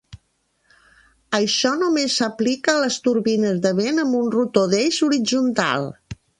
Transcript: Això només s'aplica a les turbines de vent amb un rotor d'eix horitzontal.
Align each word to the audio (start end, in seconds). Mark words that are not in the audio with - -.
Això 1.39 1.73
només 1.81 2.15
s'aplica 2.21 2.75
a 2.75 2.81
les 2.85 2.99
turbines 3.09 3.61
de 3.67 3.75
vent 3.83 4.05
amb 4.07 4.21
un 4.23 4.35
rotor 4.39 4.75
d'eix 4.75 5.01
horitzontal. 5.11 5.91